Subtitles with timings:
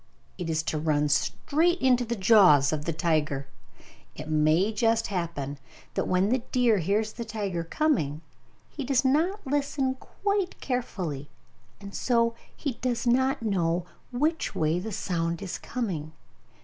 [0.39, 3.45] It is to run straight into the jaws of the tiger!
[4.15, 5.59] It may just happen
[5.93, 8.21] that when the deer hears the tiger coming,
[8.67, 11.29] he does not listen quite carefully,
[11.79, 16.13] and so he does not know which way the sound is coming.